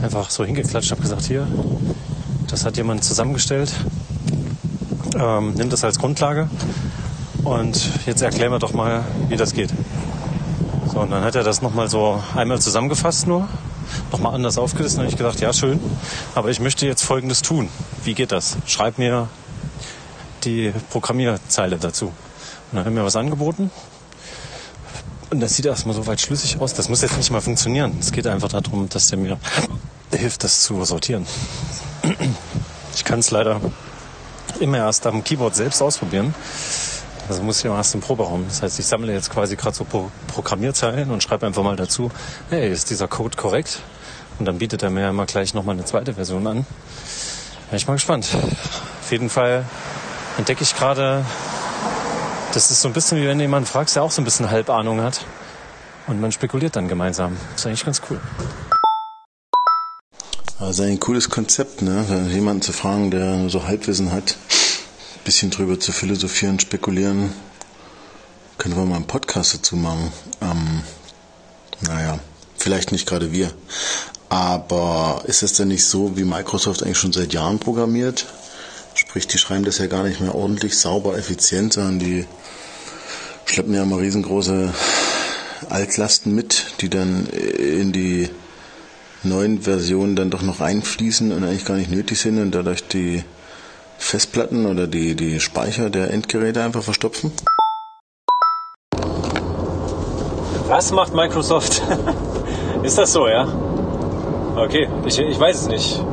einfach 0.00 0.30
so 0.30 0.44
hingeklatscht, 0.44 0.90
habe 0.90 1.02
gesagt, 1.02 1.24
hier, 1.26 1.46
das 2.48 2.64
hat 2.64 2.76
jemand 2.76 3.04
zusammengestellt, 3.04 3.72
ähm, 5.16 5.54
nimm 5.54 5.70
das 5.70 5.84
als 5.84 5.98
Grundlage 5.98 6.48
und 7.44 7.88
jetzt 8.06 8.22
erklären 8.22 8.52
wir 8.52 8.58
doch 8.58 8.72
mal, 8.72 9.04
wie 9.28 9.36
das 9.36 9.52
geht. 9.52 9.70
So, 10.92 11.00
und 11.00 11.10
dann 11.10 11.22
hat 11.22 11.34
er 11.34 11.44
das 11.44 11.62
nochmal 11.62 11.88
so 11.88 12.22
einmal 12.34 12.60
zusammengefasst 12.60 13.26
nur, 13.26 13.48
nochmal 14.10 14.34
anders 14.34 14.58
aufgelistet 14.58 15.02
und 15.02 15.08
ich 15.08 15.16
gedacht, 15.16 15.40
ja 15.40 15.52
schön, 15.52 15.78
aber 16.34 16.50
ich 16.50 16.60
möchte 16.60 16.86
jetzt 16.86 17.02
Folgendes 17.02 17.42
tun. 17.42 17.68
Wie 18.04 18.14
geht 18.14 18.32
das? 18.32 18.56
Schreib 18.66 18.98
mir 18.98 19.28
die 20.44 20.72
Programmierzeile 20.90 21.76
dazu. 21.76 22.06
Und 22.06 22.76
dann 22.76 22.84
haben 22.84 22.96
wir 22.96 23.04
was 23.04 23.16
angeboten. 23.16 23.70
Und 25.30 25.40
das 25.40 25.56
sieht 25.56 25.66
erstmal 25.66 25.94
so 25.94 26.06
weit 26.06 26.20
schlüssig 26.20 26.58
aus. 26.60 26.72
Das 26.72 26.88
muss 26.88 27.02
jetzt 27.02 27.16
nicht 27.16 27.30
mal 27.30 27.42
funktionieren. 27.42 27.96
Es 28.00 28.12
geht 28.12 28.26
einfach 28.26 28.48
darum, 28.48 28.88
dass 28.88 29.08
der 29.08 29.18
mir 29.18 29.38
hilft, 30.10 30.44
das 30.44 30.62
zu 30.62 30.82
sortieren. 30.84 31.26
Ich 32.94 33.04
kann 33.04 33.20
es 33.20 33.30
leider 33.30 33.60
immer 34.60 34.78
erst 34.78 35.06
am 35.06 35.22
Keyboard 35.22 35.54
selbst 35.54 35.82
ausprobieren. 35.82 36.34
Also 37.28 37.42
muss 37.42 37.58
ich 37.58 37.66
immer 37.66 37.76
erst 37.76 37.94
im 37.94 38.00
Proberaum. 38.00 38.46
Das 38.48 38.62
heißt, 38.62 38.78
ich 38.78 38.86
sammle 38.86 39.12
jetzt 39.12 39.30
quasi 39.30 39.56
gerade 39.56 39.76
so 39.76 39.84
Pro 39.84 40.10
Programmierzeilen 40.28 41.10
und 41.10 41.22
schreibe 41.22 41.46
einfach 41.46 41.62
mal 41.62 41.76
dazu, 41.76 42.10
hey, 42.48 42.70
ist 42.70 42.90
dieser 42.90 43.06
Code 43.06 43.36
korrekt? 43.36 43.80
Und 44.38 44.46
dann 44.46 44.58
bietet 44.58 44.82
er 44.82 44.90
mir 44.90 45.08
immer 45.08 45.26
gleich 45.26 45.52
nochmal 45.52 45.74
eine 45.74 45.84
zweite 45.84 46.14
Version 46.14 46.46
an. 46.46 46.66
Bin 47.70 47.76
ich 47.76 47.86
mal 47.86 47.94
gespannt. 47.94 48.28
Auf 49.02 49.10
jeden 49.10 49.28
Fall 49.28 49.64
entdecke 50.38 50.62
ich 50.62 50.74
gerade, 50.74 51.24
das 52.54 52.70
ist 52.70 52.80
so 52.80 52.88
ein 52.88 52.94
bisschen 52.94 53.18
wie 53.18 53.26
wenn 53.26 53.38
jemand 53.40 53.68
fragst, 53.68 53.96
der 53.96 54.02
auch 54.02 54.10
so 54.10 54.22
ein 54.22 54.24
bisschen 54.24 54.50
Halbahnung 54.50 55.02
hat. 55.02 55.24
Und 56.06 56.20
man 56.20 56.32
spekuliert 56.32 56.76
dann 56.76 56.88
gemeinsam. 56.88 57.36
Das 57.52 57.60
ist 57.60 57.66
eigentlich 57.66 57.84
ganz 57.84 58.00
cool. 58.08 58.20
Also 60.60 60.82
ein 60.82 60.98
cooles 60.98 61.30
Konzept, 61.30 61.82
ne? 61.82 62.28
Jemanden 62.32 62.62
zu 62.62 62.72
fragen, 62.72 63.12
der 63.12 63.48
so 63.48 63.68
Halbwissen 63.68 64.10
hat, 64.10 64.32
ein 64.32 65.24
bisschen 65.24 65.50
drüber 65.50 65.78
zu 65.78 65.92
philosophieren, 65.92 66.58
spekulieren. 66.58 67.32
Können 68.58 68.74
wir 68.74 68.84
mal 68.84 68.96
einen 68.96 69.06
Podcast 69.06 69.54
dazu 69.54 69.76
machen. 69.76 70.12
Ähm, 70.40 70.82
naja, 71.82 72.18
vielleicht 72.56 72.90
nicht 72.90 73.06
gerade 73.06 73.30
wir. 73.30 73.52
Aber 74.30 75.22
ist 75.28 75.44
es 75.44 75.52
denn 75.52 75.68
nicht 75.68 75.84
so, 75.84 76.16
wie 76.16 76.24
Microsoft 76.24 76.82
eigentlich 76.82 76.98
schon 76.98 77.12
seit 77.12 77.32
Jahren 77.32 77.60
programmiert? 77.60 78.26
Sprich, 78.94 79.28
die 79.28 79.38
schreiben 79.38 79.64
das 79.64 79.78
ja 79.78 79.86
gar 79.86 80.02
nicht 80.02 80.20
mehr 80.20 80.34
ordentlich, 80.34 80.76
sauber, 80.76 81.16
effizient, 81.16 81.74
sondern 81.74 82.00
die 82.00 82.26
schleppen 83.44 83.74
ja 83.74 83.84
mal 83.84 84.00
riesengroße 84.00 84.74
Altlasten 85.68 86.34
mit, 86.34 86.72
die 86.80 86.90
dann 86.90 87.28
in 87.28 87.92
die 87.92 88.28
neuen 89.22 89.62
Versionen 89.62 90.16
dann 90.16 90.30
doch 90.30 90.42
noch 90.42 90.60
einfließen 90.60 91.32
und 91.32 91.44
eigentlich 91.44 91.64
gar 91.64 91.76
nicht 91.76 91.90
nötig 91.90 92.20
sind 92.20 92.40
und 92.40 92.54
dadurch 92.54 92.86
die 92.88 93.24
Festplatten 93.98 94.66
oder 94.66 94.86
die, 94.86 95.14
die 95.14 95.40
Speicher 95.40 95.90
der 95.90 96.10
Endgeräte 96.10 96.62
einfach 96.62 96.82
verstopfen? 96.82 97.32
Was 100.68 100.92
macht 100.92 101.14
Microsoft? 101.14 101.82
Ist 102.82 102.98
das 102.98 103.12
so, 103.12 103.26
ja? 103.26 103.48
Okay, 104.56 104.88
ich, 105.06 105.18
ich 105.18 105.40
weiß 105.40 105.62
es 105.62 105.68
nicht. 105.68 106.04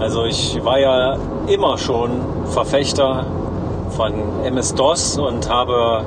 Also 0.00 0.24
ich 0.24 0.58
war 0.64 0.78
ja 0.78 1.18
immer 1.46 1.76
schon 1.76 2.46
Verfechter 2.46 3.26
von 3.90 4.44
MS-DOS 4.44 5.18
und 5.18 5.48
habe 5.48 6.04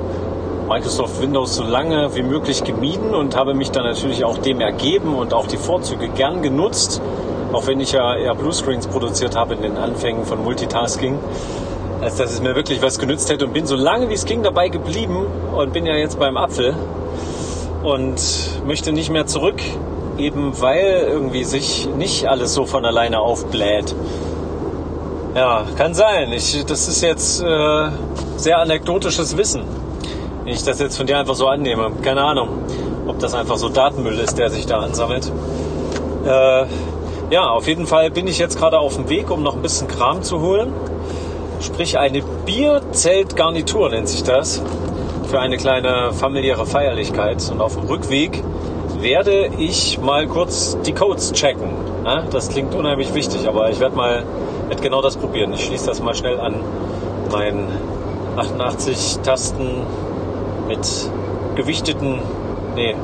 Microsoft 0.68 1.20
Windows 1.20 1.56
so 1.56 1.62
lange 1.62 2.14
wie 2.14 2.22
möglich 2.22 2.64
gemieden 2.64 3.14
und 3.14 3.36
habe 3.36 3.52
mich 3.52 3.70
dann 3.70 3.84
natürlich 3.84 4.24
auch 4.24 4.38
dem 4.38 4.60
ergeben 4.60 5.14
und 5.14 5.34
auch 5.34 5.46
die 5.46 5.58
Vorzüge 5.58 6.08
gern 6.08 6.40
genutzt, 6.40 7.02
auch 7.52 7.66
wenn 7.66 7.80
ich 7.80 7.92
ja 7.92 8.16
eher 8.16 8.34
Bluescreens 8.34 8.86
produziert 8.86 9.36
habe 9.36 9.54
in 9.54 9.62
den 9.62 9.76
Anfängen 9.76 10.24
von 10.24 10.42
Multitasking, 10.42 11.18
als 12.00 12.16
dass 12.16 12.32
es 12.32 12.40
mir 12.40 12.56
wirklich 12.56 12.80
was 12.80 12.98
genützt 12.98 13.30
hätte 13.30 13.44
und 13.44 13.52
bin 13.52 13.66
so 13.66 13.76
lange 13.76 14.08
wie 14.08 14.14
es 14.14 14.24
ging 14.24 14.42
dabei 14.42 14.68
geblieben 14.68 15.26
und 15.54 15.72
bin 15.74 15.84
ja 15.84 15.96
jetzt 15.96 16.18
beim 16.18 16.38
Apfel 16.38 16.74
und 17.82 18.20
möchte 18.66 18.92
nicht 18.92 19.10
mehr 19.10 19.26
zurück, 19.26 19.60
eben 20.16 20.58
weil 20.62 21.06
irgendwie 21.08 21.44
sich 21.44 21.88
nicht 21.94 22.26
alles 22.26 22.54
so 22.54 22.64
von 22.64 22.86
alleine 22.86 23.20
aufbläht. 23.20 23.94
Ja, 25.34 25.64
kann 25.76 25.92
sein. 25.92 26.32
Ich, 26.32 26.64
das 26.64 26.88
ist 26.88 27.02
jetzt 27.02 27.42
äh, 27.42 27.88
sehr 28.36 28.58
anekdotisches 28.60 29.36
Wissen. 29.36 29.83
Wenn 30.44 30.52
ich 30.52 30.62
das 30.62 30.78
jetzt 30.78 30.98
von 30.98 31.06
dir 31.06 31.18
einfach 31.18 31.34
so 31.34 31.48
annehme. 31.48 31.90
Keine 32.02 32.22
Ahnung, 32.22 32.50
ob 33.06 33.18
das 33.18 33.32
einfach 33.32 33.56
so 33.56 33.70
Datenmüll 33.70 34.18
ist, 34.18 34.36
der 34.36 34.50
sich 34.50 34.66
da 34.66 34.80
ansammelt. 34.80 35.32
Äh, 36.26 36.66
ja, 37.30 37.48
auf 37.48 37.66
jeden 37.66 37.86
Fall 37.86 38.10
bin 38.10 38.26
ich 38.26 38.38
jetzt 38.38 38.58
gerade 38.58 38.78
auf 38.78 38.96
dem 38.96 39.08
Weg, 39.08 39.30
um 39.30 39.42
noch 39.42 39.54
ein 39.54 39.62
bisschen 39.62 39.88
Kram 39.88 40.22
zu 40.22 40.42
holen. 40.42 40.70
Sprich, 41.60 41.98
eine 41.98 42.22
Bierzeltgarnitur 42.44 43.88
nennt 43.88 44.08
sich 44.08 44.22
das. 44.22 44.62
Für 45.30 45.40
eine 45.40 45.56
kleine 45.56 46.12
familiäre 46.12 46.66
Feierlichkeit. 46.66 47.50
Und 47.50 47.62
auf 47.62 47.76
dem 47.76 47.86
Rückweg 47.86 48.44
werde 49.00 49.50
ich 49.56 49.98
mal 49.98 50.26
kurz 50.26 50.76
die 50.84 50.92
Codes 50.92 51.32
checken. 51.32 51.70
Das 52.30 52.50
klingt 52.50 52.74
unheimlich 52.74 53.14
wichtig, 53.14 53.48
aber 53.48 53.70
ich 53.70 53.80
werde 53.80 53.96
mal 53.96 54.24
werde 54.68 54.82
genau 54.82 55.00
das 55.00 55.16
probieren. 55.16 55.54
Ich 55.54 55.64
schließe 55.64 55.86
das 55.86 56.02
mal 56.02 56.14
schnell 56.14 56.38
an. 56.38 56.56
Mein 57.32 57.66
88 58.36 59.20
Tasten 59.22 59.86
mit 60.66 61.10
gewichteten, 61.54 62.20
nee, 62.74 62.94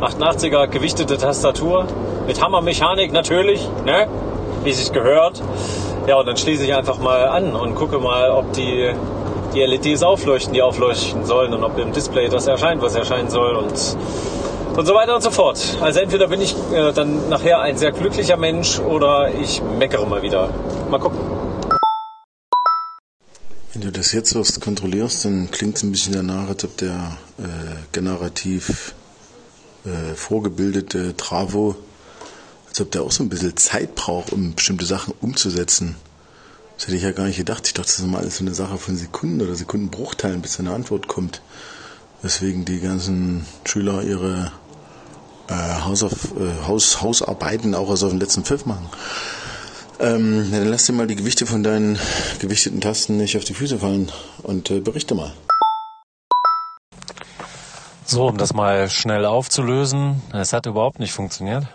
88er 0.00 0.68
gewichtete 0.68 1.18
Tastatur 1.18 1.86
mit 2.26 2.42
Hammermechanik 2.42 3.12
natürlich, 3.12 3.68
ne? 3.84 4.06
Wie 4.64 4.72
sich 4.72 4.92
gehört. 4.92 5.42
Ja, 6.06 6.16
und 6.16 6.26
dann 6.26 6.36
schließe 6.36 6.64
ich 6.64 6.74
einfach 6.74 6.98
mal 6.98 7.28
an 7.28 7.54
und 7.54 7.74
gucke 7.74 7.98
mal, 7.98 8.30
ob 8.30 8.52
die, 8.52 8.90
die 9.54 9.60
LEDs 9.60 10.02
aufleuchten, 10.02 10.52
die 10.52 10.62
aufleuchten 10.62 11.24
sollen 11.24 11.52
und 11.52 11.64
ob 11.64 11.78
im 11.78 11.92
Display 11.92 12.28
das 12.28 12.46
erscheint, 12.46 12.82
was 12.82 12.94
erscheinen 12.94 13.30
soll 13.30 13.56
und 13.56 13.96
und 14.78 14.86
so 14.86 14.94
weiter 14.94 15.16
und 15.16 15.22
so 15.22 15.32
fort. 15.32 15.58
Also 15.80 15.98
entweder 15.98 16.28
bin 16.28 16.40
ich 16.40 16.54
äh, 16.72 16.92
dann 16.92 17.28
nachher 17.28 17.60
ein 17.60 17.76
sehr 17.76 17.90
glücklicher 17.90 18.36
Mensch 18.36 18.78
oder 18.78 19.28
ich 19.28 19.60
meckere 19.76 20.06
mal 20.06 20.22
wieder. 20.22 20.50
Mal 20.88 21.00
gucken. 21.00 21.18
Wenn 23.74 23.82
du 23.82 23.92
das 23.92 24.12
jetzt 24.12 24.34
erst 24.34 24.62
kontrollierst, 24.62 25.26
dann 25.26 25.50
klingt 25.50 25.76
es 25.76 25.82
ein 25.82 25.92
bisschen 25.92 26.14
danach, 26.14 26.48
als 26.48 26.64
ob 26.64 26.78
der 26.78 27.18
äh, 27.38 27.42
generativ 27.92 28.94
äh, 29.84 30.14
vorgebildete 30.14 31.14
Travo, 31.18 31.76
als 32.66 32.80
ob 32.80 32.90
der 32.92 33.02
auch 33.02 33.12
so 33.12 33.22
ein 33.22 33.28
bisschen 33.28 33.58
Zeit 33.58 33.94
braucht, 33.94 34.32
um 34.32 34.54
bestimmte 34.54 34.86
Sachen 34.86 35.12
umzusetzen. 35.20 35.96
Das 36.76 36.86
hätte 36.86 36.96
ich 36.96 37.02
ja 37.02 37.12
gar 37.12 37.26
nicht 37.26 37.36
gedacht. 37.36 37.66
Ich 37.66 37.74
dachte, 37.74 37.90
das 37.90 37.98
ist 37.98 38.06
mal 38.06 38.20
alles 38.20 38.38
so 38.38 38.44
eine 38.44 38.54
Sache 38.54 38.78
von 38.78 38.96
Sekunden 38.96 39.42
oder 39.42 39.54
Sekundenbruchteilen, 39.54 40.40
bis 40.40 40.58
eine 40.58 40.72
Antwort 40.72 41.06
kommt. 41.06 41.42
Weswegen 42.22 42.64
die 42.64 42.80
ganzen 42.80 43.44
Schüler 43.64 44.02
ihre 44.02 44.50
äh, 45.48 45.82
Hausauf, 45.84 46.32
äh, 46.38 46.66
Haus, 46.66 47.02
Hausarbeiten 47.02 47.74
auch 47.74 47.90
aus 47.90 48.02
auf 48.02 48.10
den 48.10 48.20
letzten 48.20 48.44
Pfiff 48.44 48.64
machen. 48.64 48.88
Ähm, 50.00 50.50
dann 50.52 50.66
lass 50.66 50.86
dir 50.86 50.92
mal 50.92 51.08
die 51.08 51.16
Gewichte 51.16 51.44
von 51.44 51.64
deinen 51.64 51.98
gewichteten 52.38 52.80
Tasten 52.80 53.16
nicht 53.16 53.36
auf 53.36 53.44
die 53.44 53.54
Füße 53.54 53.78
fallen 53.78 54.12
und 54.42 54.70
äh, 54.70 54.78
berichte 54.78 55.14
mal. 55.16 55.32
So, 58.04 58.26
um 58.26 58.38
das 58.38 58.54
mal 58.54 58.88
schnell 58.88 59.26
aufzulösen, 59.26 60.22
es 60.32 60.52
hat 60.52 60.66
überhaupt 60.66 61.00
nicht 61.00 61.12
funktioniert. 61.12 61.66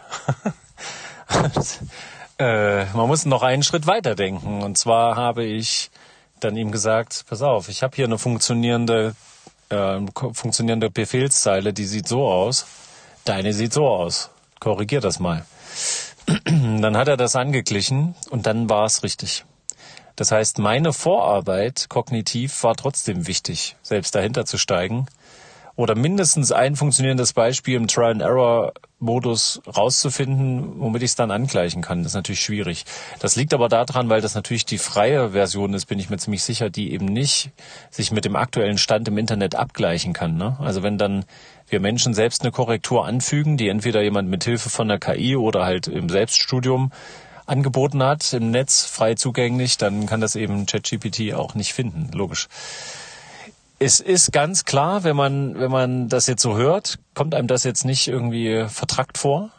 äh, 2.40 2.86
man 2.86 3.08
muss 3.08 3.26
noch 3.26 3.44
einen 3.44 3.62
Schritt 3.62 3.88
weiter 3.88 4.16
denken. 4.16 4.64
Und 4.64 4.78
zwar 4.78 5.16
habe 5.18 5.44
ich 5.44 5.92
dann 6.40 6.56
ihm 6.56 6.72
gesagt, 6.72 7.26
pass 7.28 7.42
auf, 7.42 7.70
ich 7.70 7.84
habe 7.84 7.96
hier 7.96 8.06
eine 8.06 8.18
funktionierende, 8.18 9.16
äh, 9.70 10.00
funktionierende 10.16 10.90
Befehlszeile, 10.90 11.74
die 11.74 11.86
sieht 11.86 12.08
so 12.08 12.28
aus. 12.28 12.66
Deine 13.26 13.54
sieht 13.54 13.74
so 13.74 13.86
aus. 13.86 14.30
Korrigier 14.60 15.02
das 15.02 15.20
mal. 15.20 15.46
dann 16.46 16.98
hat 16.98 17.08
er 17.08 17.18
das 17.18 17.36
angeglichen 17.36 18.16
und 18.30 18.46
dann 18.46 18.70
war 18.70 18.86
es 18.86 19.04
richtig. 19.04 19.46
Das 20.16 20.32
heißt, 20.32 20.60
meine 20.60 20.94
Vorarbeit 20.94 21.88
kognitiv 21.90 22.64
war 22.64 22.76
trotzdem 22.76 23.28
wichtig, 23.28 23.76
selbst 23.82 24.14
dahinter 24.14 24.46
zu 24.46 24.58
steigen 24.58 25.08
oder 25.76 25.96
mindestens 25.96 26.52
ein 26.52 26.76
funktionierendes 26.76 27.34
Beispiel 27.34 27.76
im 27.76 27.88
Trial-and-Error-Modus 29.04 29.62
rauszufinden, 29.68 30.80
womit 30.80 31.04
ich 31.04 31.12
es 31.12 31.16
dann 31.16 31.32
angleichen 31.32 31.82
kann. 31.82 32.00
Das 32.00 32.12
ist 32.12 32.16
natürlich 32.16 32.42
schwierig. 32.42 32.86
Das 33.20 33.36
liegt 33.36 33.54
aber 33.54 33.70
daran, 33.70 34.10
weil 34.10 34.22
das 34.22 34.36
natürlich 34.36 34.66
die 34.66 34.78
freie 34.78 35.32
Version 35.32 35.74
ist, 35.74 35.86
bin 35.86 36.00
ich 36.00 36.10
mir 36.10 36.18
ziemlich 36.18 36.44
sicher, 36.44 36.70
die 36.70 36.92
eben 36.94 37.06
nicht 37.06 37.52
sich 37.92 38.12
mit 38.12 38.26
dem 38.26 38.36
aktuellen 38.36 38.78
Stand 38.78 39.08
im 39.08 39.18
Internet 39.18 39.56
abgleichen 39.56 40.14
kann. 40.14 40.38
Ne? 40.38 40.58
Also 40.60 40.84
wenn 40.84 40.98
dann 40.98 41.26
wir 41.68 41.80
Menschen 41.80 42.14
selbst 42.14 42.42
eine 42.42 42.52
Korrektur 42.52 43.06
anfügen, 43.06 43.58
die 43.58 43.70
entweder 43.70 44.02
jemand 44.02 44.30
mit 44.30 44.44
Hilfe 44.44 44.70
von 44.70 44.88
der 44.88 45.00
KI 45.00 45.36
oder 45.36 45.66
halt 45.66 45.88
im 45.88 46.10
Selbststudium 46.10 46.92
angeboten 47.46 48.02
hat, 48.04 48.32
im 48.34 48.52
Netz 48.52 48.86
frei 48.86 49.16
zugänglich, 49.16 49.78
dann 49.78 50.06
kann 50.06 50.22
das 50.22 50.36
eben 50.36 50.66
ChatGPT 50.66 51.34
auch 51.34 51.56
nicht 51.56 51.74
finden, 51.74 52.10
logisch. 52.14 52.48
Es 53.86 54.00
ist 54.00 54.32
ganz 54.32 54.64
klar, 54.64 55.04
wenn 55.04 55.18
man, 55.18 55.60
wenn 55.60 55.70
man 55.70 56.08
das 56.08 56.28
jetzt 56.28 56.42
so 56.42 56.56
hört, 56.56 57.00
kommt 57.16 57.36
einem 57.36 57.50
das 57.50 57.66
jetzt 57.66 57.84
nicht 57.84 58.08
irgendwie 58.08 58.64
vertrackt 58.70 59.18
vor. 59.18 59.50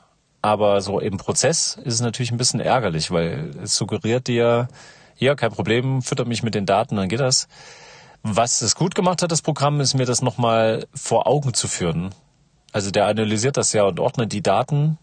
Aber 0.40 0.80
so 0.80 0.98
im 0.98 1.18
Prozess 1.18 1.78
ist 1.84 1.92
es 1.92 2.00
natürlich 2.00 2.32
ein 2.32 2.38
bisschen 2.38 2.58
ärgerlich, 2.58 3.10
weil 3.10 3.50
es 3.62 3.76
suggeriert 3.76 4.26
dir, 4.26 4.68
ja, 5.18 5.34
kein 5.34 5.52
Problem, 5.52 6.00
fütter 6.00 6.24
mich 6.24 6.42
mit 6.42 6.54
den 6.54 6.64
Daten, 6.64 6.96
dann 6.96 7.10
geht 7.10 7.20
das. 7.20 7.48
Was 8.22 8.62
es 8.62 8.76
gut 8.76 8.94
gemacht 8.94 9.20
hat, 9.20 9.30
das 9.30 9.42
Programm, 9.42 9.78
ist 9.82 9.92
mir 9.92 10.06
das 10.06 10.22
nochmal 10.22 10.86
vor 10.94 11.26
Augen 11.26 11.52
zu 11.52 11.68
führen. 11.68 12.14
Also 12.72 12.90
der 12.90 13.04
analysiert 13.04 13.58
das 13.58 13.74
ja 13.74 13.84
und 13.84 14.00
ordnet 14.00 14.32
die 14.32 14.42
Daten 14.42 14.96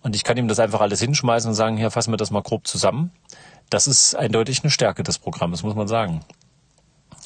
und 0.00 0.16
ich 0.16 0.24
kann 0.24 0.38
ihm 0.38 0.48
das 0.48 0.60
einfach 0.60 0.80
alles 0.80 1.00
hinschmeißen 1.00 1.50
und 1.50 1.54
sagen, 1.54 1.76
hier, 1.76 1.90
fassen 1.90 2.10
wir 2.10 2.16
das 2.16 2.30
mal 2.30 2.40
grob 2.40 2.66
zusammen. 2.66 3.10
Das 3.68 3.86
ist 3.86 4.14
eindeutig 4.14 4.62
eine 4.62 4.70
Stärke 4.70 5.02
des 5.02 5.18
Programmes, 5.18 5.62
muss 5.62 5.74
man 5.74 5.88
sagen. 5.88 6.22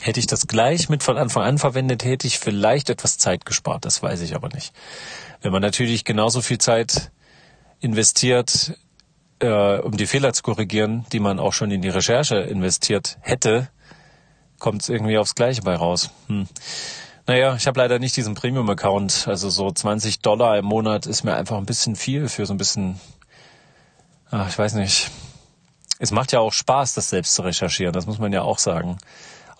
Hätte 0.00 0.20
ich 0.20 0.26
das 0.26 0.46
gleich 0.46 0.88
mit 0.88 1.02
von 1.02 1.18
Anfang 1.18 1.42
an 1.42 1.58
verwendet, 1.58 2.04
hätte 2.04 2.26
ich 2.26 2.38
vielleicht 2.38 2.88
etwas 2.88 3.18
Zeit 3.18 3.44
gespart. 3.44 3.84
Das 3.84 4.02
weiß 4.02 4.22
ich 4.22 4.34
aber 4.34 4.48
nicht. 4.48 4.72
Wenn 5.42 5.52
man 5.52 5.62
natürlich 5.62 6.04
genauso 6.04 6.40
viel 6.40 6.58
Zeit 6.58 7.10
investiert, 7.80 8.78
äh, 9.40 9.78
um 9.78 9.96
die 9.96 10.06
Fehler 10.06 10.32
zu 10.32 10.42
korrigieren, 10.42 11.04
die 11.12 11.20
man 11.20 11.38
auch 11.38 11.52
schon 11.52 11.70
in 11.70 11.82
die 11.82 11.88
Recherche 11.88 12.36
investiert 12.36 13.18
hätte, 13.20 13.68
kommt 14.58 14.82
es 14.82 14.88
irgendwie 14.88 15.18
aufs 15.18 15.34
Gleiche 15.34 15.62
bei 15.62 15.74
raus. 15.74 16.10
Hm. 16.28 16.46
Naja, 17.26 17.54
ich 17.54 17.66
habe 17.66 17.78
leider 17.78 17.98
nicht 17.98 18.16
diesen 18.16 18.34
Premium-Account. 18.34 19.28
Also 19.28 19.50
so 19.50 19.70
20 19.70 20.20
Dollar 20.20 20.58
im 20.58 20.64
Monat 20.64 21.06
ist 21.06 21.24
mir 21.24 21.34
einfach 21.34 21.58
ein 21.58 21.66
bisschen 21.66 21.96
viel 21.96 22.28
für 22.28 22.46
so 22.46 22.54
ein 22.54 22.58
bisschen, 22.58 23.00
ach, 24.30 24.48
ich 24.48 24.58
weiß 24.58 24.74
nicht. 24.74 25.10
Es 25.98 26.10
macht 26.10 26.32
ja 26.32 26.40
auch 26.40 26.52
Spaß, 26.52 26.94
das 26.94 27.10
selbst 27.10 27.34
zu 27.34 27.42
recherchieren. 27.42 27.92
Das 27.92 28.06
muss 28.06 28.18
man 28.18 28.32
ja 28.32 28.42
auch 28.42 28.58
sagen. 28.58 28.98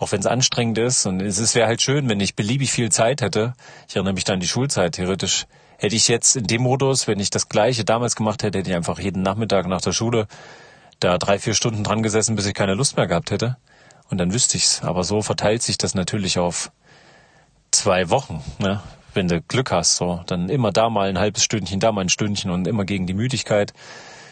Auch 0.01 0.11
wenn 0.11 0.19
es 0.19 0.27
anstrengend 0.27 0.79
ist. 0.79 1.07
Und 1.07 1.21
es 1.21 1.55
wäre 1.55 1.69
halt 1.69 1.81
schön, 1.81 2.09
wenn 2.09 2.19
ich 2.19 2.35
beliebig 2.35 2.73
viel 2.73 2.91
Zeit 2.91 3.23
hätte. 3.23 3.53
Ich 3.89 3.95
erinnere 3.95 4.15
mich 4.15 4.25
da 4.25 4.33
an 4.33 4.41
die 4.41 4.49
Schulzeit. 4.49 4.97
Theoretisch 4.97 5.47
hätte 5.79 5.95
ich 5.95 6.09
jetzt 6.09 6.35
in 6.35 6.49
dem 6.49 6.63
Modus, 6.63 7.07
wenn 7.07 7.21
ich 7.21 7.31
das 7.31 7.49
Gleiche 7.49 7.85
damals 7.85 8.17
gemacht 8.17 8.43
hätte, 8.43 8.59
hätte 8.59 8.71
ich 8.71 8.77
einfach 8.77 8.99
jeden 8.99 9.23
Nachmittag 9.23 9.69
nach 9.69 9.81
der 9.81 9.93
Schule 9.93 10.27
da 10.99 11.19
drei, 11.19 11.39
vier 11.39 11.55
Stunden 11.55 11.85
dran 11.85 12.03
gesessen, 12.03 12.35
bis 12.35 12.47
ich 12.47 12.55
keine 12.55 12.75
Lust 12.75 12.97
mehr 12.97 13.07
gehabt 13.07 13.31
hätte 13.31 13.59
und 14.11 14.19
dann 14.19 14.35
wüsste 14.35 14.57
ich's. 14.57 14.83
Aber 14.83 15.05
so 15.05 15.23
verteilt 15.23 15.63
sich 15.63 15.79
das 15.79 15.95
natürlich 15.95 16.39
auf 16.39 16.73
zwei 17.71 18.11
Wochen, 18.11 18.43
ne? 18.59 18.83
wenn 19.15 19.29
du 19.29 19.41
Glück 19.41 19.71
hast. 19.71 19.97
So, 19.97 20.21
dann 20.27 20.51
immer 20.51 20.73
da 20.73 20.91
mal 20.91 21.09
ein 21.09 21.19
halbes 21.19 21.45
Stündchen, 21.45 21.81
da 21.81 21.93
mal 21.93 22.03
ein 22.03 22.11
Stündchen 22.11 22.51
und 22.51 22.67
immer 22.67 22.85
gegen 22.85 23.07
die 23.07 23.15
Müdigkeit. 23.15 23.73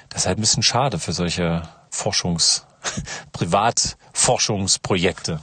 Das 0.09 0.23
ist 0.23 0.27
halt 0.27 0.39
ein 0.39 0.43
bisschen 0.43 0.63
schade 0.63 0.99
für 0.99 1.13
solche 1.13 1.63
Forschungs-, 1.91 2.65
Privatforschungsprojekte. 3.33 5.41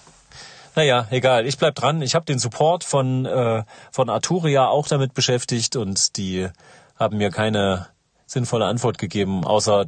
Naja, 0.76 1.08
egal, 1.10 1.46
ich 1.46 1.58
bleib 1.58 1.76
dran. 1.76 2.02
Ich 2.02 2.16
habe 2.16 2.26
den 2.26 2.38
Support 2.38 2.84
von, 2.84 3.26
äh, 3.26 3.64
von 3.92 4.10
Arturia 4.10 4.68
auch 4.68 4.88
damit 4.88 5.14
beschäftigt 5.14 5.78
und 5.78 6.18
die 6.18 6.50
haben 7.00 7.18
mir 7.18 7.30
keine 7.30 7.88
sinnvolle 8.26 8.66
Antwort 8.66 8.98
gegeben, 8.98 9.46
außer 9.46 9.86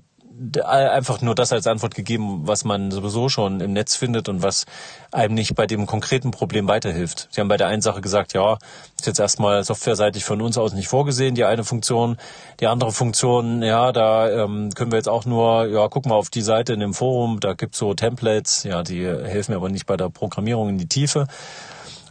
einfach 0.64 1.22
nur 1.22 1.36
das 1.36 1.52
als 1.52 1.68
Antwort 1.68 1.96
gegeben, 1.96 2.42
was 2.48 2.64
man 2.64 2.92
sowieso 2.92 3.30
schon 3.30 3.60
im 3.60 3.74
Netz 3.74 3.96
findet 3.96 4.30
und 4.30 4.44
was 4.44 4.66
einem 5.12 5.34
nicht 5.34 5.56
bei 5.56 5.66
dem 5.66 5.86
konkreten 5.86 6.32
Problem 6.32 6.68
weiterhilft. 6.68 7.28
Sie 7.32 7.42
haben 7.42 7.48
bei 7.48 7.58
der 7.58 7.68
einen 7.68 7.82
Sache 7.82 8.02
gesagt, 8.02 8.34
ja, 8.34 8.58
ist 8.98 9.08
jetzt 9.08 9.20
erstmal 9.20 9.64
softwareseitig 9.64 10.24
von 10.24 10.42
uns 10.42 10.58
aus 10.58 10.74
nicht 10.74 10.88
vorgesehen, 10.88 11.36
die 11.36 11.46
eine 11.46 11.64
Funktion. 11.64 12.18
Die 12.60 12.68
andere 12.68 12.92
Funktion, 12.92 13.62
ja, 13.64 13.92
da 13.92 14.30
ähm, 14.30 14.72
können 14.76 14.92
wir 14.92 14.98
jetzt 14.98 15.10
auch 15.10 15.26
nur, 15.26 15.68
ja, 15.68 15.88
guck 15.88 16.06
mal 16.06 16.16
auf 16.16 16.30
die 16.30 16.42
Seite 16.42 16.74
in 16.74 16.80
dem 16.80 16.94
Forum, 16.94 17.40
da 17.40 17.54
gibt's 17.54 17.78
so 17.78 17.94
Templates, 17.94 18.64
ja, 18.64 18.84
die 18.84 19.06
helfen 19.06 19.52
mir 19.52 19.58
aber 19.58 19.70
nicht 19.70 19.86
bei 19.86 19.98
der 19.98 20.10
Programmierung 20.10 20.70
in 20.70 20.78
die 20.78 20.88
Tiefe. 20.88 21.28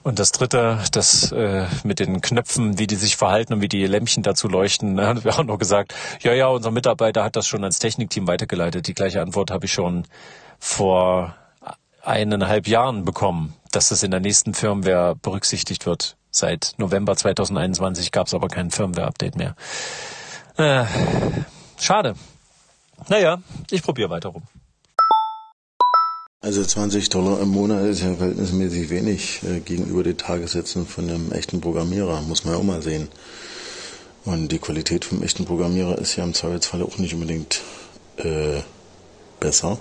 Und 0.07 0.21
das 0.21 0.31
dritte, 0.31 0.79
das 0.93 1.33
äh, 1.33 1.67
mit 1.83 1.99
den 1.99 2.21
Knöpfen, 2.21 2.79
wie 2.79 2.87
die 2.87 2.95
sich 2.95 3.17
verhalten 3.17 3.55
und 3.55 3.61
wie 3.61 3.69
die 3.69 3.85
Lämpchen 3.89 4.23
dazu 4.23 4.47
leuchten, 4.47 5.01
haben 5.05 5.25
wir 5.25 5.37
auch 5.37 5.43
noch 5.43 5.59
gesagt, 5.59 5.97
ja, 6.23 6.33
ja, 6.33 6.47
unser 6.47 6.71
Mitarbeiter 6.71 7.25
hat 7.25 7.35
das 7.35 7.49
schon 7.49 7.65
ans 7.65 7.81
Technikteam 7.81 8.29
weitergeleitet. 8.29 8.87
Die 8.87 8.95
gleiche 8.95 9.21
Antwort 9.21 9.51
habe 9.51 9.67
ich 9.67 9.73
schon 9.73 10.05
vor 10.61 11.35
eineinhalb 12.05 12.69
Jahren 12.69 13.05
bekommen, 13.05 13.55
dass 13.73 13.89
das 13.89 14.05
in 14.05 14.13
der 14.13 14.21
nächsten 14.21 14.55
Firmware 14.55 15.17
berücksichtigt 15.17 15.87
wird. 15.87 16.17
Seit 16.31 16.75
November 16.77 17.17
2021 17.17 18.13
gab 18.13 18.29
es 18.29 18.35
aber 18.35 18.47
kein 18.47 18.71
Firmware-Update 18.71 19.35
mehr. 19.35 19.57
Äh, 20.57 20.85
schade. 21.81 22.15
Naja, 23.09 23.39
ich 23.73 23.83
probiere 23.83 24.11
weiter 24.11 24.29
rum. 24.29 24.45
Also 26.47 26.65
20 26.65 27.09
Dollar 27.09 27.41
im 27.41 27.49
Monat 27.49 27.87
ist 27.87 28.03
ja 28.03 28.15
verhältnismäßig 28.15 28.89
wenig 28.89 29.41
äh, 29.43 29.59
gegenüber 29.59 30.05
den 30.05 30.17
Tagessätzen 30.17 30.87
von 30.87 31.11
einem 31.11 31.33
echten 31.33 31.61
Programmierer, 31.61 32.21
muss 32.21 32.45
man 32.45 32.55
ja 32.55 32.61
auch 32.61 32.63
mal 32.63 32.83
sehen. 32.83 33.09
Und 34.25 34.53
die 34.53 34.61
Qualität 34.61 35.05
vom 35.05 35.25
echten 35.25 35.45
Programmierer 35.45 35.99
ist 35.99 36.15
ja 36.15 36.23
im 36.23 36.35
Zweifelsfall 36.35 36.85
auch 36.85 36.99
nicht 36.99 37.15
unbedingt 37.15 37.63
äh, 38.19 38.61
besser. 39.41 39.81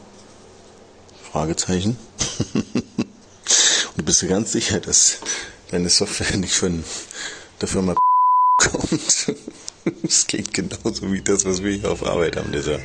Fragezeichen. 1.31 1.97
Und 2.55 3.97
du 3.97 4.03
bist 4.03 4.23
dir 4.23 4.29
ganz 4.29 4.51
sicher, 4.51 4.79
dass 4.79 5.19
deine 5.69 5.89
Software 5.89 6.35
nicht 6.35 6.55
von 6.55 6.83
der 7.61 7.67
Firma 7.67 7.93
kommt. 8.57 9.35
Das 10.01 10.25
klingt 10.25 10.51
genauso 10.51 11.13
wie 11.13 11.21
das, 11.21 11.45
was 11.45 11.61
wir 11.61 11.73
hier 11.73 11.91
auf 11.91 12.03
Arbeit 12.03 12.37
haben, 12.37 12.51
dieser 12.51 12.79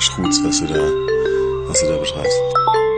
Schrutz, 0.00 0.40
was 0.42 0.58
du 0.58 0.66
da, 0.66 0.80
was 1.68 1.78
du 1.78 1.86
da 1.86 1.96
beschreibst. 1.96 2.89